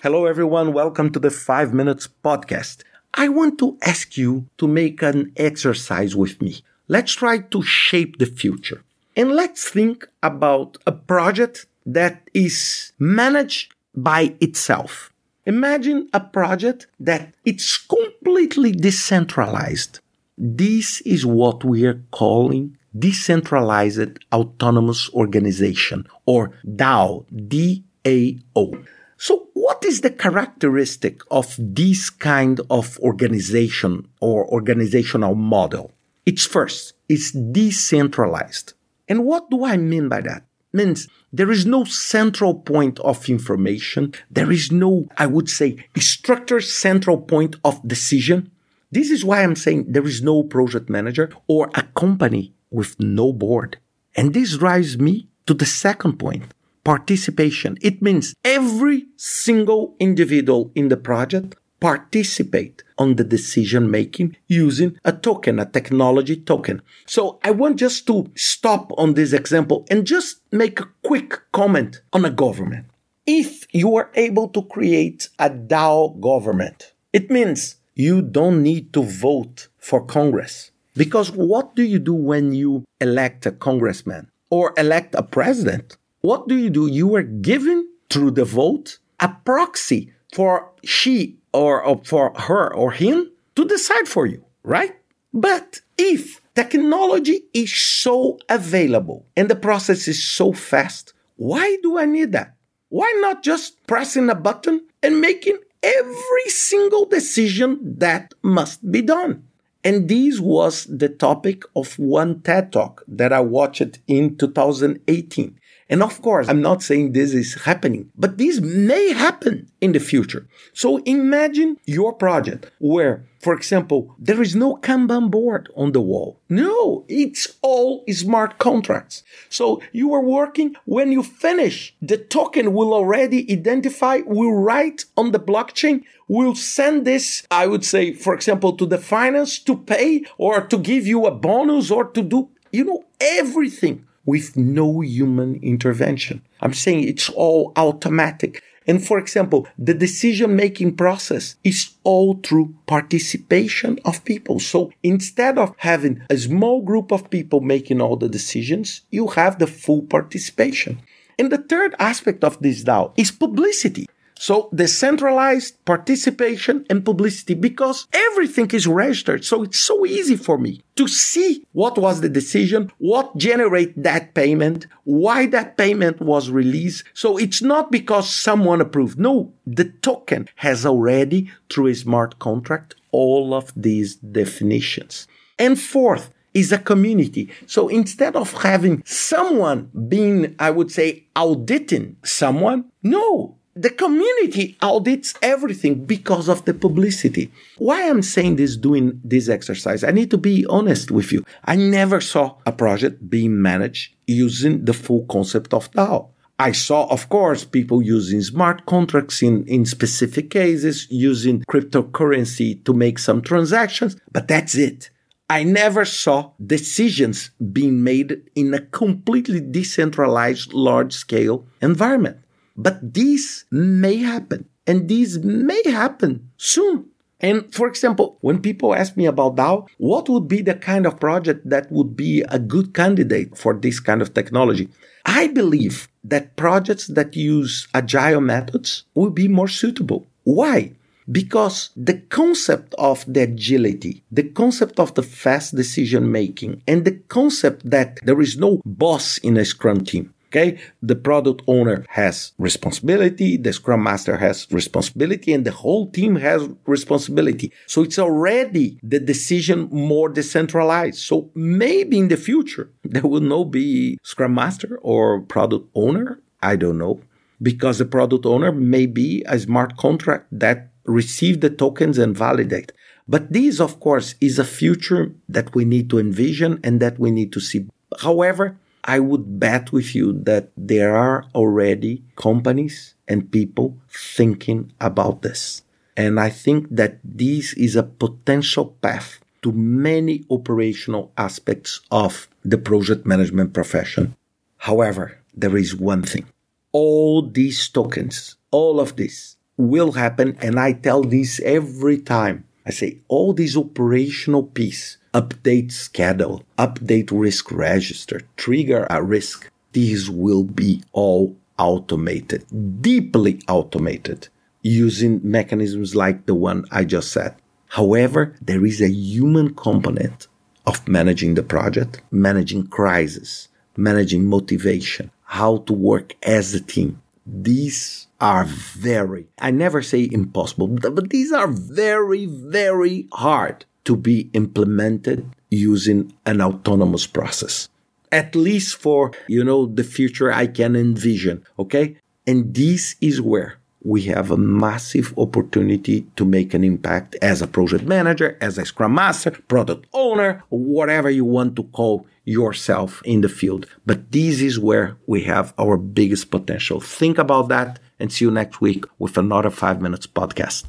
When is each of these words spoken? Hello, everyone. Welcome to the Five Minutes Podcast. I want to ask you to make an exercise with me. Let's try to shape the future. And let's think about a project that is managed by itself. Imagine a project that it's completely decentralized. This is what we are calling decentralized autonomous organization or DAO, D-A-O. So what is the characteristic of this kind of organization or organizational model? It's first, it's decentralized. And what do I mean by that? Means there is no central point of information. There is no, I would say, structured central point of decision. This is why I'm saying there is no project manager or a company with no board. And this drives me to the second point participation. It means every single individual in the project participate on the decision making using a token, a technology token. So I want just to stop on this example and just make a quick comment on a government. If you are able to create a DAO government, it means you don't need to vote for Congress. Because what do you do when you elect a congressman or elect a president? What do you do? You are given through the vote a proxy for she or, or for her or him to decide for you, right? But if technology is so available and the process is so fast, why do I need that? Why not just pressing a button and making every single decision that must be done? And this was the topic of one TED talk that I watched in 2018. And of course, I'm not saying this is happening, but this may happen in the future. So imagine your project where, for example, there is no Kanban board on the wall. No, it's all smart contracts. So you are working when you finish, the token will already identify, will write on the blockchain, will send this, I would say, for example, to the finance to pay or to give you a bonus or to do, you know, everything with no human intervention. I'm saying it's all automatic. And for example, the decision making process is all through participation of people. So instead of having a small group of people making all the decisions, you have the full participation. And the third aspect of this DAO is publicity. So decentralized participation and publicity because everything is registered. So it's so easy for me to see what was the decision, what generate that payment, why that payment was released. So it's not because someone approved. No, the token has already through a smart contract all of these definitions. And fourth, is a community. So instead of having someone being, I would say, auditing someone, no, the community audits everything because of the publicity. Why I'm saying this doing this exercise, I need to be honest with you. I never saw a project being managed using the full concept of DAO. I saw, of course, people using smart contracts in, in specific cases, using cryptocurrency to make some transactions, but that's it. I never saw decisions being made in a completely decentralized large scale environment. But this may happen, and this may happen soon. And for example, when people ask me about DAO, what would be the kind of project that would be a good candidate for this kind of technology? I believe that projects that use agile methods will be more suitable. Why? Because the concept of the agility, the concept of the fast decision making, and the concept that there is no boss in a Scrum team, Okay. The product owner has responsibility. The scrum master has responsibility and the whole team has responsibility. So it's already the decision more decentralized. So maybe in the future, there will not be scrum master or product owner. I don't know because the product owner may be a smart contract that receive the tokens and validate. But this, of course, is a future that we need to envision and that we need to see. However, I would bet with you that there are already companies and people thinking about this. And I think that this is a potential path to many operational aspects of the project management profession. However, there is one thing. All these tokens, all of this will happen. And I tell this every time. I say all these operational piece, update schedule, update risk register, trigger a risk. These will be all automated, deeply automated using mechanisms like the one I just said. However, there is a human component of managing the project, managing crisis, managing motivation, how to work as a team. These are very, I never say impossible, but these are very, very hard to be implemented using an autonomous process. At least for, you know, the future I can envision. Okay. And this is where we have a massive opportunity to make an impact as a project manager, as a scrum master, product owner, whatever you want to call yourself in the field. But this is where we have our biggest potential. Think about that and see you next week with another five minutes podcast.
Hello, 0.00 0.26
everyone. 0.26 0.72
Welcome 0.72 1.10
to 1.10 1.18
the 1.18 1.28
Five 1.28 1.74
Minutes 1.74 2.08
Podcast. 2.24 2.84
I 3.14 3.28
want 3.28 3.58
to 3.58 3.76
ask 3.82 4.16
you 4.16 4.46
to 4.58 4.68
make 4.68 5.02
an 5.02 5.32
exercise 5.36 6.14
with 6.14 6.40
me. 6.40 6.62
Let's 6.86 7.14
try 7.14 7.38
to 7.38 7.62
shape 7.62 8.18
the 8.18 8.26
future. 8.26 8.84
And 9.16 9.32
let's 9.32 9.68
think 9.68 10.06
about 10.22 10.78
a 10.86 10.92
project 10.92 11.66
that 11.84 12.22
is 12.32 12.92
managed 13.00 13.74
by 13.92 14.36
itself. 14.40 15.12
Imagine 15.46 16.08
a 16.12 16.20
project 16.20 16.86
that 17.00 17.34
it's 17.44 17.76
completely 17.76 18.70
decentralized. 18.70 19.98
This 20.36 21.00
is 21.00 21.26
what 21.26 21.64
we 21.64 21.84
are 21.86 22.00
calling 22.12 22.78
decentralized 22.96 24.20
autonomous 24.32 25.10
organization 25.12 26.06
or 26.24 26.52
DAO, 26.64 27.24
D-A-O. 27.48 28.74
So 29.20 29.48
what 29.52 29.84
is 29.84 30.00
the 30.00 30.10
characteristic 30.10 31.22
of 31.28 31.56
this 31.58 32.08
kind 32.08 32.60
of 32.70 32.96
organization 33.00 34.08
or 34.20 34.46
organizational 34.46 35.34
model? 35.34 35.90
It's 36.24 36.46
first, 36.46 36.94
it's 37.08 37.32
decentralized. 37.32 38.74
And 39.08 39.24
what 39.24 39.50
do 39.50 39.64
I 39.64 39.76
mean 39.76 40.08
by 40.08 40.20
that? 40.20 40.44
Means 40.72 41.08
there 41.32 41.50
is 41.50 41.66
no 41.66 41.82
central 41.82 42.54
point 42.54 43.00
of 43.00 43.28
information. 43.28 44.14
There 44.30 44.52
is 44.52 44.70
no, 44.70 45.08
I 45.16 45.26
would 45.26 45.48
say, 45.48 45.84
structured 45.98 46.62
central 46.62 47.18
point 47.18 47.56
of 47.64 47.86
decision. 47.88 48.52
This 48.92 49.10
is 49.10 49.24
why 49.24 49.42
I'm 49.42 49.56
saying 49.56 49.86
there 49.88 50.06
is 50.06 50.22
no 50.22 50.44
project 50.44 50.88
manager 50.88 51.30
or 51.48 51.70
a 51.74 51.82
company 51.82 52.54
with 52.70 52.94
no 53.00 53.32
board. 53.32 53.78
And 54.14 54.32
this 54.32 54.56
drives 54.58 54.96
me 54.96 55.26
to 55.46 55.54
the 55.54 55.66
second 55.66 56.18
point 56.18 56.44
participation. 56.88 57.76
It 57.82 58.00
means 58.00 58.34
every 58.46 59.08
single 59.14 59.94
individual 60.00 60.72
in 60.74 60.88
the 60.88 60.96
project 60.96 61.54
participate 61.80 62.82
on 62.96 63.16
the 63.16 63.24
decision 63.24 63.90
making 63.90 64.36
using 64.46 64.96
a 65.04 65.12
token, 65.12 65.58
a 65.58 65.66
technology 65.66 66.34
token. 66.34 66.80
So 67.04 67.40
I 67.44 67.50
want 67.50 67.76
just 67.76 68.06
to 68.06 68.30
stop 68.36 68.90
on 68.96 69.12
this 69.12 69.34
example 69.34 69.84
and 69.90 70.06
just 70.06 70.40
make 70.50 70.80
a 70.80 70.88
quick 71.04 71.38
comment 71.52 72.00
on 72.14 72.24
a 72.24 72.30
government. 72.30 72.86
If 73.26 73.66
you 73.70 73.94
are 73.96 74.10
able 74.14 74.48
to 74.48 74.62
create 74.62 75.28
a 75.38 75.50
DAO 75.50 76.18
government, 76.18 76.94
it 77.12 77.30
means 77.30 77.76
you 77.96 78.22
don't 78.22 78.62
need 78.62 78.94
to 78.94 79.02
vote 79.02 79.68
for 79.76 80.02
Congress. 80.02 80.70
Because 80.96 81.30
what 81.30 81.76
do 81.76 81.82
you 81.82 81.98
do 81.98 82.14
when 82.14 82.54
you 82.54 82.84
elect 82.98 83.44
a 83.44 83.52
congressman 83.52 84.30
or 84.48 84.72
elect 84.78 85.14
a 85.14 85.22
president? 85.22 85.98
What 86.20 86.48
do 86.48 86.56
you 86.56 86.70
do? 86.70 86.86
You 86.88 87.14
are 87.14 87.22
given 87.22 87.88
through 88.10 88.32
the 88.32 88.44
vote 88.44 88.98
a 89.20 89.28
proxy 89.44 90.12
for 90.32 90.70
she 90.84 91.36
or, 91.52 91.82
or 91.82 92.00
for 92.04 92.32
her 92.36 92.74
or 92.74 92.92
him 92.92 93.30
to 93.54 93.64
decide 93.64 94.08
for 94.08 94.26
you, 94.26 94.44
right? 94.62 94.96
But 95.32 95.80
if 95.96 96.40
technology 96.54 97.42
is 97.54 97.74
so 97.74 98.38
available 98.48 99.26
and 99.36 99.48
the 99.48 99.56
process 99.56 100.08
is 100.08 100.22
so 100.22 100.52
fast, 100.52 101.12
why 101.36 101.76
do 101.82 101.98
I 101.98 102.04
need 102.04 102.32
that? 102.32 102.54
Why 102.88 103.12
not 103.20 103.42
just 103.42 103.86
pressing 103.86 104.28
a 104.30 104.34
button 104.34 104.80
and 105.02 105.20
making 105.20 105.58
every 105.82 106.48
single 106.48 107.04
decision 107.04 107.78
that 107.98 108.34
must 108.42 108.90
be 108.90 109.02
done? 109.02 109.44
And 109.84 110.08
this 110.08 110.40
was 110.40 110.84
the 110.86 111.08
topic 111.08 111.62
of 111.76 111.98
one 111.98 112.40
TED 112.40 112.72
talk 112.72 113.04
that 113.06 113.32
I 113.32 113.40
watched 113.40 114.00
in 114.08 114.36
2018. 114.36 115.58
And 115.90 116.02
of 116.02 116.20
course, 116.20 116.48
I'm 116.48 116.60
not 116.60 116.82
saying 116.82 117.12
this 117.12 117.32
is 117.32 117.62
happening, 117.62 118.10
but 118.14 118.36
this 118.36 118.60
may 118.60 119.12
happen 119.12 119.70
in 119.80 119.92
the 119.92 120.00
future. 120.00 120.46
So 120.74 120.98
imagine 120.98 121.78
your 121.86 122.12
project 122.12 122.70
where, 122.78 123.24
for 123.40 123.54
example, 123.54 124.14
there 124.18 124.42
is 124.42 124.54
no 124.54 124.76
Kanban 124.76 125.30
board 125.30 125.70
on 125.74 125.92
the 125.92 126.02
wall. 126.02 126.38
No, 126.50 127.06
it's 127.08 127.56
all 127.62 128.04
smart 128.10 128.58
contracts. 128.58 129.22
So 129.48 129.80
you 129.92 130.12
are 130.12 130.22
working 130.22 130.76
when 130.84 131.10
you 131.10 131.22
finish, 131.22 131.94
the 132.02 132.18
token 132.18 132.74
will 132.74 132.92
already 132.92 133.50
identify, 133.50 134.20
will 134.26 134.52
write 134.52 135.06
on 135.16 135.32
the 135.32 135.40
blockchain, 135.40 136.04
will 136.26 136.54
send 136.54 137.06
this, 137.06 137.46
I 137.50 137.66
would 137.66 137.84
say, 137.84 138.12
for 138.12 138.34
example, 138.34 138.76
to 138.76 138.84
the 138.84 138.98
finance 138.98 139.58
to 139.60 139.78
pay 139.78 140.24
or 140.36 140.60
to 140.66 140.76
give 140.76 141.06
you 141.06 141.24
a 141.24 141.30
bonus 141.30 141.90
or 141.90 142.04
to 142.04 142.22
do, 142.22 142.50
you 142.72 142.84
know, 142.84 143.04
everything 143.20 144.04
with 144.28 144.58
no 144.58 145.00
human 145.00 145.54
intervention. 145.62 146.42
I'm 146.60 146.74
saying 146.74 147.08
it's 147.08 147.30
all 147.30 147.72
automatic. 147.76 148.62
And 148.86 149.02
for 149.02 149.18
example, 149.18 149.66
the 149.78 149.94
decision 149.94 150.54
making 150.54 150.96
process 150.96 151.56
is 151.64 151.92
all 152.04 152.34
through 152.34 152.74
participation 152.86 153.98
of 154.04 154.22
people. 154.26 154.60
So 154.60 154.92
instead 155.02 155.56
of 155.56 155.74
having 155.78 156.20
a 156.28 156.36
small 156.36 156.82
group 156.82 157.10
of 157.10 157.30
people 157.30 157.60
making 157.60 158.02
all 158.02 158.16
the 158.16 158.28
decisions, 158.28 159.00
you 159.10 159.28
have 159.28 159.58
the 159.58 159.66
full 159.66 160.02
participation. 160.02 161.00
And 161.38 161.50
the 161.50 161.64
third 161.70 161.94
aspect 161.98 162.44
of 162.44 162.60
this 162.60 162.84
DAO 162.84 163.14
is 163.16 163.30
publicity. 163.30 164.06
So 164.38 164.70
decentralized 164.72 165.84
participation 165.84 166.86
and 166.88 167.04
publicity 167.04 167.54
because 167.54 168.06
everything 168.12 168.70
is 168.70 168.86
registered. 168.86 169.44
So 169.44 169.64
it's 169.64 169.80
so 169.80 170.06
easy 170.06 170.36
for 170.36 170.58
me 170.58 170.82
to 170.94 171.08
see 171.08 171.66
what 171.72 171.98
was 171.98 172.20
the 172.20 172.28
decision, 172.28 172.92
what 172.98 173.36
generate 173.36 174.00
that 174.00 174.34
payment, 174.34 174.86
why 175.04 175.46
that 175.46 175.76
payment 175.76 176.20
was 176.20 176.50
released. 176.50 177.04
So 177.14 177.36
it's 177.36 177.62
not 177.62 177.90
because 177.90 178.32
someone 178.32 178.80
approved. 178.80 179.18
No, 179.18 179.52
the 179.66 179.86
token 179.86 180.48
has 180.56 180.86
already 180.86 181.50
through 181.68 181.88
a 181.88 181.94
smart 181.94 182.38
contract 182.38 182.94
all 183.10 183.54
of 183.54 183.72
these 183.74 184.16
definitions. 184.16 185.26
And 185.58 185.80
fourth, 185.80 186.30
is 186.54 186.72
a 186.72 186.78
community. 186.78 187.50
So 187.66 187.88
instead 187.88 188.34
of 188.34 188.52
having 188.52 189.02
someone 189.04 189.90
being, 190.08 190.56
I 190.58 190.70
would 190.70 190.90
say, 190.90 191.26
auditing 191.36 192.16
someone, 192.24 192.86
no, 193.02 193.57
the 193.78 193.90
community 193.90 194.76
audits 194.82 195.34
everything 195.40 196.04
because 196.04 196.48
of 196.48 196.64
the 196.64 196.74
publicity. 196.74 197.52
Why 197.76 198.08
I'm 198.08 198.22
saying 198.22 198.56
this 198.56 198.76
doing 198.76 199.20
this 199.22 199.48
exercise, 199.48 200.02
I 200.02 200.10
need 200.10 200.32
to 200.32 200.38
be 200.38 200.66
honest 200.68 201.12
with 201.12 201.30
you. 201.30 201.44
I 201.64 201.76
never 201.76 202.20
saw 202.20 202.56
a 202.66 202.72
project 202.72 203.30
being 203.30 203.62
managed 203.62 204.14
using 204.26 204.84
the 204.84 204.92
full 204.92 205.24
concept 205.26 205.72
of 205.72 205.90
DAO. 205.92 206.30
I 206.58 206.72
saw, 206.72 207.06
of 207.06 207.28
course, 207.28 207.62
people 207.64 208.02
using 208.02 208.42
smart 208.42 208.84
contracts 208.84 209.42
in, 209.42 209.64
in 209.68 209.86
specific 209.86 210.50
cases, 210.50 211.06
using 211.08 211.62
cryptocurrency 211.70 212.84
to 212.84 212.92
make 212.92 213.20
some 213.20 213.42
transactions, 213.42 214.16
but 214.32 214.48
that's 214.48 214.74
it. 214.74 215.10
I 215.48 215.62
never 215.62 216.04
saw 216.04 216.50
decisions 216.66 217.52
being 217.72 218.02
made 218.02 218.42
in 218.56 218.74
a 218.74 218.80
completely 218.80 219.60
decentralized 219.60 220.72
large 220.72 221.12
scale 221.12 221.64
environment. 221.80 222.38
But 222.78 223.12
this 223.12 223.64
may 223.72 224.18
happen, 224.18 224.68
and 224.86 225.08
this 225.08 225.36
may 225.38 225.82
happen 225.84 226.48
soon. 226.56 227.10
And 227.40 227.74
for 227.74 227.88
example, 227.88 228.38
when 228.40 228.62
people 228.62 228.94
ask 228.94 229.16
me 229.16 229.26
about 229.26 229.56
DAO, 229.56 229.88
what 229.98 230.28
would 230.28 230.46
be 230.46 230.62
the 230.62 230.74
kind 230.74 231.04
of 231.04 231.18
project 231.18 231.68
that 231.68 231.90
would 231.90 232.16
be 232.16 232.42
a 232.48 232.58
good 232.58 232.94
candidate 232.94 233.58
for 233.58 233.74
this 233.74 233.98
kind 233.98 234.22
of 234.22 234.32
technology? 234.32 234.88
I 235.26 235.48
believe 235.48 236.08
that 236.22 236.56
projects 236.56 237.08
that 237.08 237.34
use 237.36 237.88
agile 237.94 238.40
methods 238.40 239.04
will 239.14 239.30
be 239.30 239.48
more 239.48 239.68
suitable. 239.68 240.26
Why? 240.44 240.92
Because 241.30 241.90
the 241.96 242.18
concept 242.30 242.94
of 242.96 243.24
the 243.26 243.42
agility, 243.42 244.22
the 244.32 244.44
concept 244.44 244.98
of 244.98 245.14
the 245.14 245.22
fast 245.22 245.74
decision 245.74 246.32
making, 246.32 246.82
and 246.86 247.04
the 247.04 247.20
concept 247.28 247.90
that 247.90 248.20
there 248.24 248.40
is 248.40 248.56
no 248.56 248.80
boss 248.86 249.38
in 249.38 249.56
a 249.56 249.64
Scrum 249.64 250.04
team, 250.04 250.32
Okay. 250.48 250.80
The 251.02 251.16
product 251.16 251.62
owner 251.66 252.04
has 252.08 252.52
responsibility. 252.58 253.56
The 253.58 253.72
scrum 253.72 254.02
master 254.02 254.38
has 254.38 254.66
responsibility 254.70 255.52
and 255.52 255.64
the 255.64 255.72
whole 255.72 256.10
team 256.10 256.36
has 256.36 256.68
responsibility. 256.86 257.70
So 257.86 258.02
it's 258.02 258.18
already 258.18 258.98
the 259.02 259.20
decision 259.20 259.88
more 259.92 260.30
decentralized. 260.30 261.18
So 261.18 261.50
maybe 261.54 262.18
in 262.18 262.28
the 262.28 262.38
future, 262.38 262.90
there 263.04 263.22
will 263.22 263.40
not 263.40 263.64
be 263.64 264.18
scrum 264.22 264.54
master 264.54 264.98
or 265.02 265.40
product 265.42 265.86
owner. 265.94 266.40
I 266.62 266.76
don't 266.76 266.98
know 266.98 267.20
because 267.60 267.98
the 267.98 268.04
product 268.04 268.46
owner 268.46 268.72
may 268.72 269.06
be 269.06 269.44
a 269.46 269.58
smart 269.58 269.96
contract 269.96 270.46
that 270.52 270.90
receive 271.04 271.60
the 271.60 271.70
tokens 271.70 272.18
and 272.18 272.36
validate. 272.36 272.92
But 273.26 273.52
this, 273.52 273.80
of 273.80 274.00
course, 274.00 274.34
is 274.40 274.58
a 274.58 274.64
future 274.64 275.32
that 275.48 275.74
we 275.74 275.84
need 275.84 276.08
to 276.10 276.18
envision 276.18 276.80
and 276.82 277.00
that 277.00 277.18
we 277.18 277.30
need 277.30 277.52
to 277.52 277.60
see. 277.60 277.86
However, 278.20 278.78
I 279.08 279.20
would 279.20 279.58
bet 279.58 279.90
with 279.90 280.14
you 280.14 280.34
that 280.44 280.68
there 280.76 281.16
are 281.16 281.46
already 281.54 282.24
companies 282.36 283.14
and 283.26 283.50
people 283.50 283.96
thinking 284.12 284.92
about 285.00 285.40
this. 285.40 285.80
And 286.14 286.38
I 286.38 286.50
think 286.50 286.88
that 286.90 287.16
this 287.24 287.72
is 287.72 287.96
a 287.96 288.02
potential 288.02 288.98
path 289.00 289.40
to 289.62 289.72
many 289.72 290.44
operational 290.50 291.32
aspects 291.38 292.00
of 292.10 292.48
the 292.62 292.76
project 292.76 293.24
management 293.24 293.72
profession. 293.72 294.36
However, 294.76 295.38
there 295.56 295.78
is 295.78 295.96
one 295.96 296.22
thing. 296.22 296.44
All 296.92 297.40
these 297.40 297.88
tokens, 297.88 298.56
all 298.70 299.00
of 299.00 299.16
this 299.16 299.56
will 299.78 300.12
happen. 300.12 300.58
And 300.60 300.78
I 300.78 300.92
tell 300.92 301.22
this 301.22 301.60
every 301.64 302.18
time. 302.18 302.67
I 302.88 302.90
say 302.90 303.18
all 303.28 303.52
these 303.52 303.76
operational 303.76 304.62
piece, 304.62 305.18
update 305.34 305.92
schedule, 305.92 306.64
update 306.78 307.28
risk 307.30 307.70
register, 307.70 308.40
trigger 308.56 309.06
a 309.10 309.22
risk. 309.22 309.70
These 309.92 310.30
will 310.30 310.64
be 310.64 311.02
all 311.12 311.54
automated, 311.78 312.64
deeply 313.02 313.60
automated 313.68 314.48
using 314.80 315.40
mechanisms 315.42 316.16
like 316.16 316.46
the 316.46 316.54
one 316.54 316.86
I 316.90 317.04
just 317.04 317.30
said. 317.30 317.56
However, 317.88 318.56
there 318.62 318.86
is 318.86 319.02
a 319.02 319.10
human 319.10 319.74
component 319.74 320.48
of 320.86 321.06
managing 321.06 321.56
the 321.56 321.62
project, 321.62 322.22
managing 322.30 322.86
crisis, 322.86 323.68
managing 323.98 324.46
motivation, 324.46 325.30
how 325.44 325.78
to 325.88 325.92
work 325.92 326.36
as 326.42 326.72
a 326.72 326.80
team. 326.80 327.20
These 327.50 328.26
are 328.40 328.64
very, 328.66 329.46
I 329.58 329.70
never 329.70 330.02
say 330.02 330.28
impossible, 330.30 330.88
but 330.88 331.30
these 331.30 331.50
are 331.50 331.66
very, 331.66 332.44
very 332.44 333.26
hard 333.32 333.86
to 334.04 334.16
be 334.16 334.50
implemented 334.52 335.48
using 335.70 336.34
an 336.44 336.60
autonomous 336.60 337.26
process. 337.26 337.88
At 338.30 338.54
least 338.54 338.96
for, 338.96 339.32
you 339.46 339.64
know, 339.64 339.86
the 339.86 340.04
future 340.04 340.52
I 340.52 340.66
can 340.66 340.94
envision. 340.94 341.64
Okay. 341.78 342.16
And 342.46 342.74
this 342.74 343.16
is 343.20 343.40
where 343.40 343.78
we 344.02 344.22
have 344.22 344.50
a 344.50 344.56
massive 344.56 345.36
opportunity 345.36 346.26
to 346.36 346.44
make 346.44 346.74
an 346.74 346.84
impact 346.84 347.36
as 347.42 347.60
a 347.60 347.66
project 347.66 348.04
manager, 348.04 348.56
as 348.60 348.78
a 348.78 348.84
scrum 348.84 349.14
master, 349.14 349.50
product 349.68 350.06
owner, 350.12 350.62
whatever 350.68 351.28
you 351.28 351.44
want 351.44 351.76
to 351.76 351.82
call 351.84 352.26
yourself 352.44 353.22
in 353.24 353.40
the 353.40 353.48
field. 353.48 353.86
But 354.06 354.32
this 354.32 354.60
is 354.60 354.78
where 354.78 355.16
we 355.26 355.42
have 355.42 355.74
our 355.78 355.96
biggest 355.96 356.50
potential. 356.50 357.00
Think 357.00 357.38
about 357.38 357.68
that 357.68 357.98
and 358.18 358.32
see 358.32 358.44
you 358.44 358.50
next 358.50 358.80
week 358.80 359.04
with 359.18 359.36
another 359.36 359.70
five 359.70 360.00
minutes 360.00 360.26
podcast. 360.26 360.84